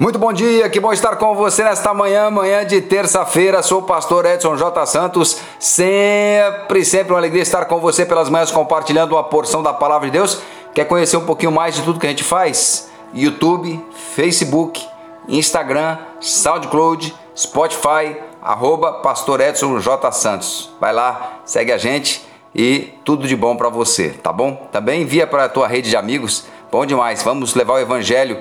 Muito 0.00 0.18
bom 0.18 0.32
dia, 0.32 0.66
que 0.70 0.80
bom 0.80 0.94
estar 0.94 1.16
com 1.16 1.34
você 1.34 1.62
nesta 1.62 1.92
manhã, 1.92 2.30
manhã 2.30 2.64
de 2.64 2.80
terça-feira. 2.80 3.62
Sou 3.62 3.80
o 3.80 3.82
pastor 3.82 4.24
Edson 4.24 4.56
J. 4.56 4.86
Santos. 4.86 5.38
Sempre, 5.58 6.86
sempre 6.86 7.12
uma 7.12 7.18
alegria 7.18 7.42
estar 7.42 7.66
com 7.66 7.78
você 7.78 8.06
pelas 8.06 8.30
manhãs 8.30 8.50
compartilhando 8.50 9.12
uma 9.12 9.22
porção 9.22 9.62
da 9.62 9.74
palavra 9.74 10.06
de 10.06 10.12
Deus. 10.12 10.40
Quer 10.72 10.86
conhecer 10.86 11.18
um 11.18 11.26
pouquinho 11.26 11.52
mais 11.52 11.74
de 11.74 11.82
tudo 11.82 12.00
que 12.00 12.06
a 12.06 12.08
gente 12.08 12.24
faz? 12.24 12.90
YouTube, 13.12 13.78
Facebook, 14.14 14.82
Instagram, 15.28 15.98
SoundCloud, 16.18 17.14
Spotify, 17.36 18.16
arroba 18.40 19.02
pastor 19.02 19.38
Edson 19.42 19.78
J. 19.80 20.10
Santos. 20.12 20.70
Vai 20.80 20.94
lá, 20.94 21.40
segue 21.44 21.72
a 21.72 21.76
gente 21.76 22.26
e 22.54 22.94
tudo 23.04 23.28
de 23.28 23.36
bom 23.36 23.54
para 23.54 23.68
você, 23.68 24.08
tá 24.08 24.32
bom? 24.32 24.66
Também 24.72 25.02
envia 25.02 25.26
para 25.26 25.44
a 25.44 25.48
tua 25.50 25.68
rede 25.68 25.90
de 25.90 25.96
amigos. 25.98 26.46
Bom 26.72 26.86
demais. 26.86 27.22
Vamos 27.22 27.54
levar 27.54 27.74
o 27.74 27.78
evangelho 27.78 28.38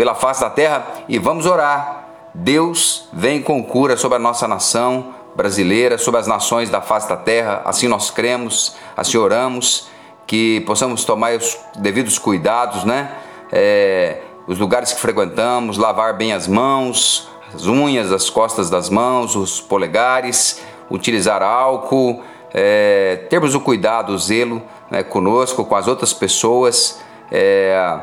pela 0.00 0.14
face 0.14 0.40
da 0.40 0.48
terra 0.48 0.86
e 1.06 1.18
vamos 1.18 1.44
orar. 1.44 2.06
Deus 2.32 3.06
vem 3.12 3.42
com 3.42 3.62
cura 3.62 3.98
sobre 3.98 4.16
a 4.16 4.18
nossa 4.18 4.48
nação 4.48 5.14
brasileira, 5.36 5.98
sobre 5.98 6.18
as 6.18 6.26
nações 6.26 6.70
da 6.70 6.80
face 6.80 7.06
da 7.06 7.18
terra. 7.18 7.60
Assim 7.66 7.86
nós 7.86 8.10
cremos, 8.10 8.76
assim 8.96 9.18
oramos, 9.18 9.88
que 10.26 10.62
possamos 10.62 11.04
tomar 11.04 11.36
os 11.36 11.54
devidos 11.76 12.18
cuidados, 12.18 12.82
né? 12.82 13.12
É, 13.52 14.22
os 14.46 14.58
lugares 14.58 14.90
que 14.90 14.98
frequentamos, 14.98 15.76
lavar 15.76 16.16
bem 16.16 16.32
as 16.32 16.48
mãos, 16.48 17.28
as 17.54 17.66
unhas, 17.66 18.10
as 18.10 18.30
costas 18.30 18.70
das 18.70 18.88
mãos, 18.88 19.36
os 19.36 19.60
polegares, 19.60 20.62
utilizar 20.90 21.42
álcool, 21.42 22.22
é, 22.54 23.26
termos 23.28 23.54
o 23.54 23.60
cuidado, 23.60 24.14
o 24.14 24.18
zelo 24.18 24.62
né, 24.90 25.02
conosco, 25.02 25.62
com 25.62 25.76
as 25.76 25.86
outras 25.86 26.14
pessoas 26.14 27.02
é, 27.30 28.00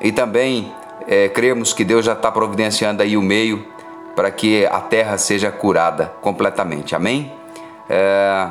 e 0.00 0.10
também 0.10 0.72
é, 1.06 1.28
cremos 1.28 1.72
que 1.72 1.84
Deus 1.84 2.04
já 2.04 2.12
está 2.12 2.30
providenciando 2.30 3.02
aí 3.02 3.16
o 3.16 3.22
meio 3.22 3.66
para 4.14 4.30
que 4.30 4.64
a 4.66 4.80
terra 4.80 5.18
seja 5.18 5.50
curada 5.50 6.12
completamente. 6.20 6.94
Amém? 6.94 7.32
É, 7.88 8.48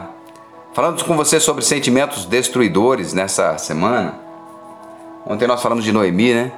falando 0.73 1.03
com 1.03 1.15
você 1.15 1.39
sobre 1.39 1.63
sentimentos 1.63 2.25
destruidores 2.25 3.13
nessa 3.13 3.57
semana. 3.57 4.19
Ontem 5.25 5.47
nós 5.47 5.61
falamos 5.61 5.83
de 5.83 5.91
Noemi, 5.91 6.33
né? 6.33 6.51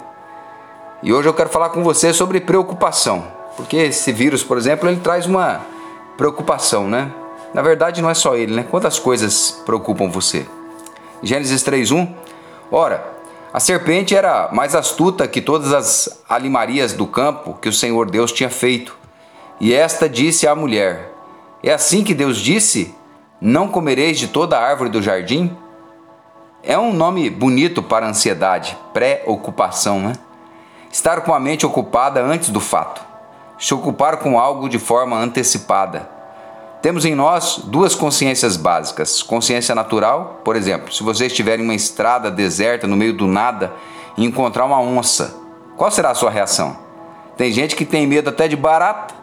E 1.04 1.14
hoje 1.14 1.30
eu 1.30 1.34
quero 1.34 1.50
falar 1.50 1.70
com 1.70 1.84
você 1.84 2.12
sobre 2.14 2.42
preocupação. 2.42 3.28
Porque 3.56 3.78
esse 3.78 4.12
vírus, 4.12 4.44
por 4.44 4.58
exemplo, 4.58 4.90
ele 4.90 5.00
traz 5.00 5.26
uma 5.26 5.62
preocupação, 6.18 6.88
né? 6.88 7.12
Na 7.54 7.62
verdade, 7.62 8.02
não 8.02 8.10
é 8.10 8.14
só 8.14 8.36
ele, 8.36 8.54
né? 8.54 8.66
Quantas 8.70 9.00
coisas 9.00 9.62
preocupam 9.66 10.10
você? 10.10 10.46
Gênesis 11.22 11.64
3:1. 11.64 12.14
Ora, 12.72 13.15
a 13.56 13.60
serpente 13.62 14.14
era 14.14 14.50
mais 14.52 14.76
astuta 14.76 15.30
que 15.30 15.40
todas 15.40 15.72
as 15.72 16.22
alimarias 16.28 16.92
do 16.92 17.08
campo 17.08 17.54
que 17.54 17.70
o 17.70 17.72
Senhor 17.72 18.12
Deus 18.12 18.34
tinha 18.34 18.50
feito. 18.50 18.98
E 19.62 19.74
esta 19.74 20.10
disse 20.10 20.46
à 20.46 20.54
mulher: 20.54 21.14
É 21.64 21.72
assim 21.72 22.04
que 22.04 22.14
Deus 22.14 22.36
disse: 22.36 22.94
Não 23.40 23.70
comereis 23.70 24.20
de 24.20 24.28
toda 24.28 24.58
a 24.58 24.62
árvore 24.62 24.90
do 24.90 25.02
jardim? 25.02 25.56
É 26.62 26.78
um 26.78 26.92
nome 26.92 27.30
bonito 27.30 27.82
para 27.82 28.06
ansiedade, 28.06 28.78
pré-ocupação, 28.94 30.02
né? 30.02 30.16
Estar 30.92 31.22
com 31.22 31.34
a 31.34 31.40
mente 31.40 31.66
ocupada 31.66 32.22
antes 32.22 32.50
do 32.50 32.60
fato. 32.60 33.02
Se 33.58 33.74
ocupar 33.74 34.18
com 34.18 34.38
algo 34.38 34.68
de 34.68 34.80
forma 34.80 35.16
antecipada. 35.18 36.10
Temos 36.86 37.04
em 37.04 37.16
nós 37.16 37.62
duas 37.64 37.96
consciências 37.96 38.58
básicas: 38.58 39.24
consciência 39.24 39.74
natural, 39.74 40.42
por 40.46 40.56
exemplo, 40.56 40.94
se 40.94 41.02
você 41.02 41.26
estiver 41.26 41.60
em 41.60 41.64
uma 41.64 41.74
estrada 41.74 42.30
deserta 42.30 42.86
no 42.86 42.96
meio 42.96 43.12
do 43.12 43.26
nada 43.26 43.74
e 44.16 44.24
encontrar 44.24 44.66
uma 44.66 44.80
onça, 44.80 45.36
qual 45.76 45.90
será 45.90 46.12
a 46.12 46.14
sua 46.14 46.30
reação? 46.30 46.78
Tem 47.36 47.52
gente 47.52 47.76
que 47.76 47.86
tem 47.86 48.06
medo 48.06 48.30
até 48.30 48.48
de 48.48 48.56
barata. 48.56 49.16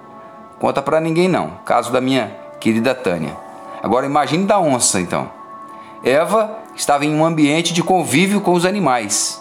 Conta 0.59 0.83
para 0.83 0.99
ninguém 0.99 1.29
não. 1.29 1.53
Caso 1.65 1.93
da 1.93 2.01
minha 2.01 2.37
querida 2.59 2.97
Tânia. 2.97 3.37
Agora 3.81 4.07
imagine 4.07 4.45
da 4.45 4.59
onça 4.59 5.01
então. 5.01 5.31
Eva 6.03 6.59
estava 6.75 7.05
em 7.05 7.15
um 7.15 7.25
ambiente 7.25 7.73
de 7.73 7.81
convívio 7.81 8.41
com 8.41 8.55
os 8.55 8.67
animais. 8.67 9.41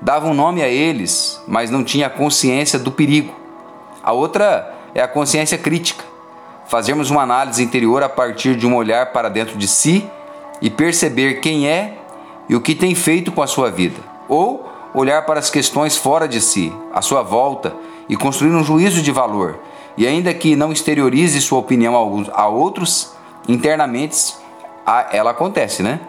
Dava 0.00 0.26
um 0.26 0.32
nome 0.32 0.62
a 0.62 0.68
eles, 0.68 1.38
mas 1.46 1.68
não 1.68 1.84
tinha 1.84 2.08
consciência 2.08 2.78
do 2.78 2.90
perigo. 2.90 3.34
A 4.02 4.12
outra 4.12 4.74
é 4.94 5.02
a 5.02 5.06
consciência 5.06 5.58
crítica 5.58 6.07
fazermos 6.68 7.10
uma 7.10 7.22
análise 7.22 7.62
interior 7.64 8.02
a 8.02 8.08
partir 8.08 8.54
de 8.54 8.66
um 8.66 8.76
olhar 8.76 9.06
para 9.06 9.30
dentro 9.30 9.56
de 9.56 9.66
si 9.66 10.08
e 10.60 10.68
perceber 10.68 11.40
quem 11.40 11.66
é 11.66 11.96
e 12.48 12.54
o 12.54 12.60
que 12.60 12.74
tem 12.74 12.94
feito 12.94 13.32
com 13.32 13.42
a 13.42 13.46
sua 13.46 13.70
vida, 13.70 14.00
ou 14.28 14.68
olhar 14.94 15.24
para 15.26 15.38
as 15.38 15.50
questões 15.50 15.96
fora 15.96 16.28
de 16.28 16.40
si, 16.40 16.72
à 16.92 17.02
sua 17.02 17.22
volta, 17.22 17.74
e 18.08 18.16
construir 18.16 18.54
um 18.54 18.64
juízo 18.64 19.02
de 19.02 19.10
valor. 19.10 19.58
E 19.96 20.06
ainda 20.06 20.32
que 20.32 20.56
não 20.56 20.72
exteriorize 20.72 21.40
sua 21.40 21.58
opinião 21.58 21.94
a 22.32 22.46
outros, 22.48 23.12
internamente 23.46 24.34
ela 25.10 25.30
acontece, 25.30 25.82
né? 25.82 26.00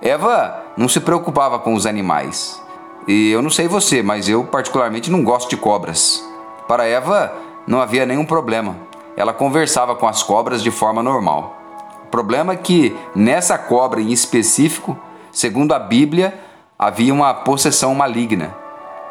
Eva 0.00 0.64
não 0.76 0.88
se 0.88 1.00
preocupava 1.00 1.58
com 1.58 1.74
os 1.74 1.84
animais. 1.84 2.62
E 3.06 3.30
eu 3.30 3.42
não 3.42 3.50
sei 3.50 3.68
você, 3.68 4.02
mas 4.02 4.28
eu 4.28 4.44
particularmente 4.44 5.10
não 5.10 5.22
gosto 5.22 5.50
de 5.50 5.56
cobras. 5.56 6.24
Para 6.66 6.86
Eva 6.86 7.32
não 7.66 7.80
havia 7.80 8.06
nenhum 8.06 8.24
problema 8.24 8.87
ela 9.18 9.32
conversava 9.32 9.96
com 9.96 10.06
as 10.06 10.22
cobras 10.22 10.62
de 10.62 10.70
forma 10.70 11.02
normal. 11.02 11.56
O 12.04 12.06
problema 12.06 12.52
é 12.52 12.56
que 12.56 12.96
nessa 13.16 13.58
cobra 13.58 14.00
em 14.00 14.12
específico, 14.12 14.96
segundo 15.32 15.74
a 15.74 15.78
Bíblia, 15.80 16.38
havia 16.78 17.12
uma 17.12 17.34
possessão 17.34 17.92
maligna. 17.96 18.54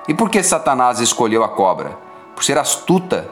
E 0.08 0.14
por 0.14 0.30
que 0.30 0.42
Satanás 0.42 1.02
escolheu 1.02 1.44
a 1.44 1.50
cobra? 1.50 1.98
Por 2.34 2.42
ser 2.46 2.58
astuta. 2.58 3.30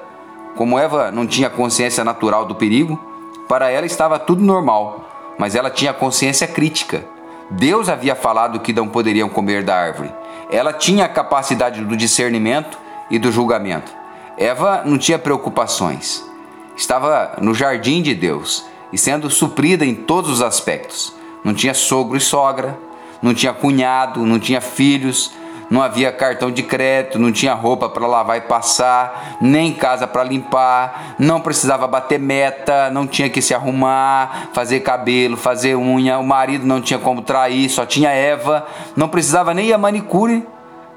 Como 0.58 0.78
Eva 0.78 1.12
não 1.12 1.26
tinha 1.26 1.50
consciência 1.50 2.04
natural 2.04 2.44
do 2.44 2.56
perigo, 2.56 3.00
para 3.48 3.72
ela 3.72 3.86
estava 3.86 4.20
tudo 4.20 4.44
normal, 4.44 5.06
mas 5.40 5.56
ela 5.56 5.70
tinha 5.70 5.94
consciência 5.94 6.46
crítica. 6.46 7.06
Deus 7.52 7.88
havia 7.88 8.18
falado 8.18 8.60
que 8.60 8.74
não 8.74 8.90
poderiam 8.90 9.30
comer 9.30 9.64
da 9.64 9.78
árvore. 9.78 10.14
Ela 10.52 10.74
tinha 10.74 11.06
a 11.06 11.10
capacidade 11.10 11.82
do 11.86 11.96
discernimento 11.96 12.78
e 13.10 13.18
do 13.18 13.32
julgamento. 13.32 13.94
Eva 14.38 14.82
não 14.84 14.98
tinha 14.98 15.18
preocupações 15.18 16.35
estava 16.76 17.38
no 17.42 17.54
jardim 17.54 18.02
de 18.02 18.14
Deus 18.14 18.66
e 18.92 18.98
sendo 18.98 19.30
suprida 19.30 19.86
em 19.86 19.96
todos 19.96 20.30
os 20.30 20.42
aspectos. 20.42 21.14
Não 21.44 21.54
tinha 21.54 21.74
sogro 21.74 22.18
e 22.18 22.22
sogra, 22.22 22.78
não 23.22 23.34
tinha 23.34 23.54
cunhado, 23.54 24.26
não 24.26 24.40
tinha 24.40 24.62
filhos, 24.62 25.32
não 25.70 25.82
havia 25.82 26.12
cartão 26.12 26.52
de 26.52 26.64
crédito, 26.64 27.20
não 27.20 27.32
tinha 27.32 27.54
roupa 27.54 27.90
para 27.90 28.06
lavar 28.06 28.38
e 28.38 28.42
passar, 28.42 29.38
nem 29.42 29.74
casa 29.74 30.06
para 30.06 30.24
limpar, 30.24 31.16
não 31.18 31.42
precisava 31.42 31.88
bater 31.88 32.20
meta, 32.20 32.90
não 32.92 33.08
tinha 33.08 33.30
que 33.30 33.42
se 33.42 33.54
arrumar, 33.54 34.50
fazer 34.54 34.82
cabelo, 34.82 35.36
fazer 35.36 35.76
unha, 35.76 36.20
o 36.20 36.26
marido 36.26 36.66
não 36.66 36.82
tinha 36.82 37.00
como 37.00 37.22
trair, 37.22 37.70
só 37.70 37.86
tinha 37.86 38.10
Eva, 38.10 38.66
não 38.96 39.10
precisava 39.10 39.54
nem 39.54 39.74
a 39.74 39.78
manicure. 39.78 40.48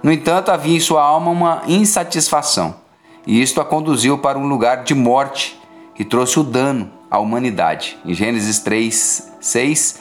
No 0.03 0.13
entanto, 0.13 0.51
havia 0.51 0.77
em 0.77 0.81
sua 0.81 1.03
alma 1.03 1.31
uma 1.31 1.63
insatisfação, 1.67 2.77
e 3.27 3.43
isto 3.43 3.61
a 3.61 3.65
conduziu 3.65 4.19
para 4.19 4.39
um 4.39 4.47
lugar 4.47 4.85
de 4.85 4.95
morte 4.95 5.59
e 5.99 6.05
trouxe 6.05 6.39
o 6.39 6.45
dano 6.45 6.91
à 7.11 7.19
humanidade. 7.19 7.99
Em 8.05 8.15
Gênesis 8.15 8.61
3, 8.61 9.33
6, 9.41 10.01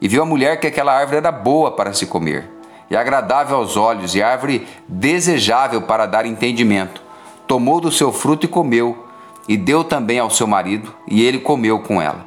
e 0.00 0.08
viu 0.08 0.22
a 0.22 0.26
mulher 0.26 0.58
que 0.58 0.66
aquela 0.66 0.92
árvore 0.92 1.18
era 1.18 1.30
boa 1.30 1.70
para 1.70 1.92
se 1.92 2.06
comer, 2.06 2.50
e 2.90 2.96
agradável 2.96 3.56
aos 3.56 3.76
olhos, 3.76 4.14
e 4.14 4.22
árvore 4.22 4.66
desejável 4.88 5.82
para 5.82 6.06
dar 6.06 6.26
entendimento. 6.26 7.00
Tomou 7.46 7.80
do 7.80 7.92
seu 7.92 8.12
fruto 8.12 8.46
e 8.46 8.48
comeu, 8.48 9.06
e 9.48 9.56
deu 9.56 9.84
também 9.84 10.18
ao 10.18 10.30
seu 10.30 10.46
marido, 10.46 10.92
e 11.06 11.22
ele 11.22 11.38
comeu 11.38 11.78
com 11.78 12.02
ela. 12.02 12.26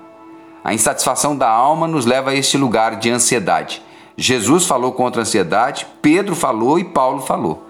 A 0.64 0.74
insatisfação 0.74 1.36
da 1.36 1.50
alma 1.50 1.88
nos 1.88 2.06
leva 2.06 2.32
a 2.32 2.36
este 2.36 2.58
lugar 2.58 2.96
de 2.96 3.10
ansiedade. 3.10 3.82
Jesus 4.16 4.66
falou 4.66 4.92
contra 4.92 5.22
a 5.22 5.24
ansiedade, 5.24 5.88
Pedro 6.02 6.36
falou 6.36 6.78
e 6.78 6.84
Paulo 6.84 7.22
falou. 7.22 7.66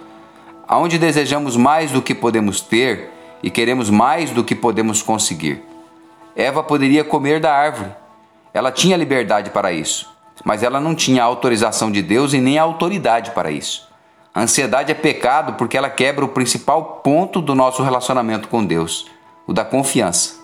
Aonde 0.67 0.97
desejamos 0.97 1.55
mais 1.55 1.91
do 1.91 2.01
que 2.01 2.13
podemos 2.13 2.61
ter, 2.61 3.11
e 3.41 3.49
queremos 3.49 3.89
mais 3.89 4.31
do 4.31 4.43
que 4.43 4.55
podemos 4.55 5.01
conseguir. 5.01 5.63
Eva 6.35 6.63
poderia 6.63 7.03
comer 7.03 7.39
da 7.39 7.53
árvore. 7.53 7.91
Ela 8.53 8.71
tinha 8.71 8.97
liberdade 8.97 9.49
para 9.49 9.71
isso, 9.71 10.09
mas 10.43 10.63
ela 10.63 10.79
não 10.79 10.95
tinha 10.95 11.23
autorização 11.23 11.91
de 11.91 12.01
Deus 12.01 12.33
e 12.33 12.39
nem 12.39 12.57
autoridade 12.57 13.31
para 13.31 13.51
isso. 13.51 13.87
A 14.33 14.41
ansiedade 14.41 14.91
é 14.91 14.95
pecado 14.95 15.53
porque 15.53 15.77
ela 15.77 15.89
quebra 15.89 16.23
o 16.23 16.29
principal 16.29 17.01
ponto 17.03 17.41
do 17.41 17.55
nosso 17.55 17.83
relacionamento 17.83 18.47
com 18.47 18.63
Deus, 18.63 19.07
o 19.45 19.53
da 19.53 19.65
confiança. 19.65 20.35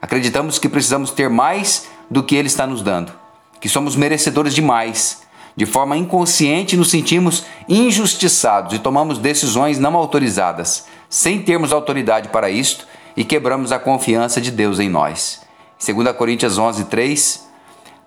Acreditamos 0.00 0.58
que 0.58 0.68
precisamos 0.68 1.10
ter 1.10 1.28
mais 1.28 1.88
do 2.10 2.22
que 2.22 2.36
Ele 2.36 2.48
está 2.48 2.66
nos 2.66 2.82
dando, 2.82 3.12
que 3.60 3.68
somos 3.68 3.96
merecedores 3.96 4.54
de 4.54 4.62
mais. 4.62 5.22
De 5.58 5.66
forma 5.66 5.96
inconsciente, 5.96 6.76
nos 6.76 6.88
sentimos 6.88 7.44
injustiçados 7.68 8.74
e 8.74 8.78
tomamos 8.78 9.18
decisões 9.18 9.76
não 9.76 9.96
autorizadas, 9.96 10.86
sem 11.10 11.42
termos 11.42 11.72
autoridade 11.72 12.28
para 12.28 12.48
isto 12.48 12.86
e 13.16 13.24
quebramos 13.24 13.72
a 13.72 13.78
confiança 13.80 14.40
de 14.40 14.52
Deus 14.52 14.78
em 14.78 14.88
nós. 14.88 15.42
2 15.84 16.16
Coríntios 16.16 16.58
11, 16.58 16.84
3 16.84 17.44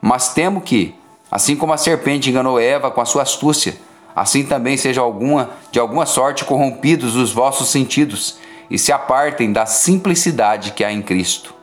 Mas 0.01 0.33
temo 0.33 0.62
que, 0.62 0.95
assim 1.30 1.57
como 1.57 1.74
a 1.74 1.77
serpente 1.77 2.30
enganou 2.30 2.57
Eva 2.57 2.89
com 2.89 3.01
a 3.01 3.06
sua 3.06 3.24
astúcia, 3.24 3.75
assim 4.15 4.45
também 4.45 4.77
seja 4.77 5.01
alguma, 5.01 5.50
de 5.74 5.77
alguma 5.77 6.06
sorte 6.06 6.45
corrompidos 6.45 7.18
os 7.18 7.33
vossos 7.33 7.68
sentidos 7.68 8.38
e 8.69 8.80
se 8.80 8.94
apartem 8.94 9.51
da 9.51 9.65
simplicidade 9.65 10.71
que 10.71 10.86
há 10.86 10.94
em 10.94 11.01
Cristo. 11.01 11.53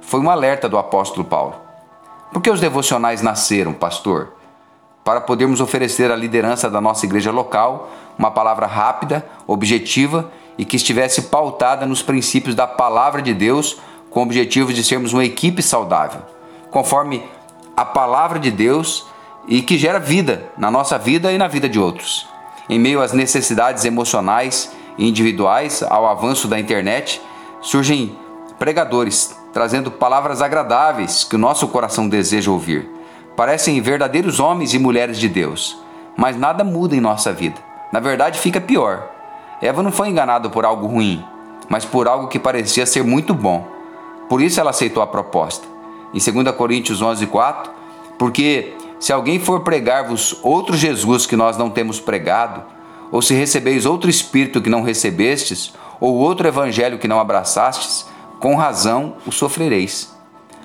Foi 0.00 0.20
um 0.20 0.30
alerta 0.30 0.68
do 0.68 0.78
apóstolo 0.78 1.24
Paulo. 1.24 1.56
Por 2.32 2.40
que 2.40 2.48
os 2.48 2.60
devocionais 2.60 3.20
nasceram, 3.20 3.72
pastor? 3.72 4.43
Para 5.04 5.20
podermos 5.20 5.60
oferecer 5.60 6.10
à 6.10 6.16
liderança 6.16 6.70
da 6.70 6.80
nossa 6.80 7.04
igreja 7.04 7.30
local 7.30 7.90
uma 8.18 8.30
palavra 8.30 8.66
rápida, 8.66 9.24
objetiva 9.46 10.32
e 10.56 10.64
que 10.64 10.76
estivesse 10.76 11.22
pautada 11.22 11.84
nos 11.84 12.02
princípios 12.02 12.54
da 12.54 12.66
palavra 12.66 13.20
de 13.20 13.34
Deus, 13.34 13.76
com 14.08 14.20
o 14.20 14.22
objetivo 14.22 14.72
de 14.72 14.82
sermos 14.82 15.12
uma 15.12 15.24
equipe 15.24 15.60
saudável, 15.62 16.22
conforme 16.70 17.22
a 17.76 17.84
palavra 17.84 18.38
de 18.38 18.50
Deus 18.50 19.04
e 19.46 19.60
que 19.60 19.76
gera 19.76 19.98
vida 19.98 20.44
na 20.56 20.70
nossa 20.70 20.96
vida 20.96 21.30
e 21.32 21.36
na 21.36 21.48
vida 21.48 21.68
de 21.68 21.78
outros. 21.78 22.26
Em 22.68 22.78
meio 22.78 23.02
às 23.02 23.12
necessidades 23.12 23.84
emocionais 23.84 24.72
e 24.96 25.06
individuais, 25.06 25.82
ao 25.82 26.06
avanço 26.06 26.48
da 26.48 26.58
internet, 26.58 27.20
surgem 27.60 28.16
pregadores 28.58 29.36
trazendo 29.52 29.90
palavras 29.90 30.40
agradáveis 30.40 31.24
que 31.24 31.36
o 31.36 31.38
nosso 31.38 31.68
coração 31.68 32.08
deseja 32.08 32.50
ouvir. 32.50 32.93
Parecem 33.36 33.80
verdadeiros 33.80 34.38
homens 34.38 34.74
e 34.74 34.78
mulheres 34.78 35.18
de 35.18 35.28
Deus, 35.28 35.76
mas 36.16 36.36
nada 36.36 36.62
muda 36.62 36.94
em 36.94 37.00
nossa 37.00 37.32
vida. 37.32 37.60
Na 37.92 37.98
verdade, 37.98 38.38
fica 38.38 38.60
pior. 38.60 39.10
Eva 39.60 39.82
não 39.82 39.90
foi 39.90 40.08
enganada 40.08 40.48
por 40.48 40.64
algo 40.64 40.86
ruim, 40.86 41.24
mas 41.68 41.84
por 41.84 42.06
algo 42.06 42.28
que 42.28 42.38
parecia 42.38 42.86
ser 42.86 43.02
muito 43.02 43.34
bom. 43.34 43.66
Por 44.28 44.40
isso 44.40 44.60
ela 44.60 44.70
aceitou 44.70 45.02
a 45.02 45.06
proposta. 45.06 45.66
Em 46.12 46.18
2 46.18 46.54
Coríntios 46.56 47.02
11:4, 47.02 47.70
porque 48.18 48.74
se 49.00 49.12
alguém 49.12 49.40
for 49.40 49.60
pregar-vos 49.60 50.38
outro 50.42 50.76
Jesus 50.76 51.26
que 51.26 51.36
nós 51.36 51.56
não 51.56 51.70
temos 51.70 51.98
pregado, 51.98 52.62
ou 53.10 53.20
se 53.20 53.34
recebeis 53.34 53.84
outro 53.84 54.08
espírito 54.08 54.62
que 54.62 54.70
não 54.70 54.82
recebestes, 54.82 55.74
ou 56.00 56.14
outro 56.14 56.46
evangelho 56.46 56.98
que 56.98 57.08
não 57.08 57.20
abraçastes, 57.20 58.06
com 58.40 58.54
razão 58.54 59.16
o 59.26 59.32
sofrereis. 59.32 60.14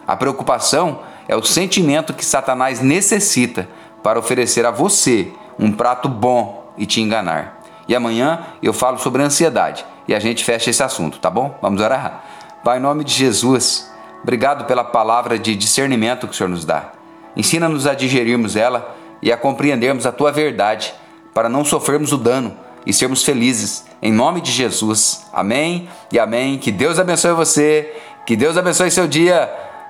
A 0.07 0.15
preocupação 0.15 0.99
é 1.29 1.35
o 1.35 1.43
sentimento 1.43 2.11
que 2.11 2.25
Satanás 2.25 2.81
necessita 2.81 3.69
para 4.01 4.17
oferecer 4.17 4.65
a 4.65 4.71
você 4.71 5.31
um 5.59 5.71
prato 5.71 6.09
bom 6.09 6.73
e 6.75 6.87
te 6.87 7.01
enganar. 7.01 7.61
E 7.87 7.95
amanhã 7.95 8.47
eu 8.63 8.73
falo 8.73 8.97
sobre 8.97 9.21
ansiedade 9.21 9.85
e 10.07 10.15
a 10.15 10.19
gente 10.19 10.43
fecha 10.43 10.71
esse 10.71 10.81
assunto, 10.81 11.19
tá 11.19 11.29
bom? 11.29 11.55
Vamos 11.61 11.81
orar? 11.81 12.23
Pai, 12.63 12.79
em 12.79 12.81
nome 12.81 13.03
de 13.03 13.13
Jesus, 13.13 13.91
obrigado 14.23 14.65
pela 14.65 14.83
palavra 14.83 15.37
de 15.37 15.55
discernimento 15.55 16.27
que 16.27 16.33
o 16.33 16.35
Senhor 16.35 16.49
nos 16.49 16.65
dá. 16.65 16.93
Ensina-nos 17.37 17.85
a 17.85 17.93
digerirmos 17.93 18.55
ela 18.55 18.95
e 19.21 19.31
a 19.31 19.37
compreendermos 19.37 20.07
a 20.07 20.11
tua 20.11 20.31
verdade 20.31 20.91
para 21.31 21.47
não 21.47 21.63
sofrermos 21.63 22.11
o 22.11 22.17
dano 22.17 22.57
e 22.87 22.91
sermos 22.91 23.23
felizes. 23.23 23.85
Em 24.01 24.11
nome 24.11 24.41
de 24.41 24.51
Jesus. 24.51 25.27
Amém 25.31 25.87
e 26.11 26.17
amém. 26.17 26.57
Que 26.57 26.71
Deus 26.71 26.97
abençoe 26.97 27.33
você. 27.33 27.93
Que 28.25 28.35
Deus 28.35 28.57
abençoe 28.57 28.89
seu 28.89 29.07
dia. 29.07 29.47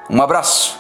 Um 0.09 0.21
abraço. 0.21 0.78